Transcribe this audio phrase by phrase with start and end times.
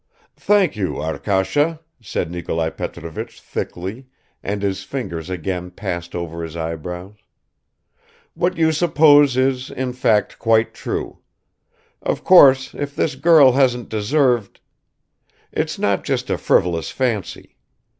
[0.39, 4.07] "Thank you, Arkasha," said Nikolai Petrovich thickly,
[4.41, 7.13] and his fingers again passed over his eyebrows.
[8.33, 11.19] "What you suppose is in fact quite true.
[12.01, 14.59] Of course if this girl hadn't deserved...
[15.51, 17.57] it's not just a frivolous fancy.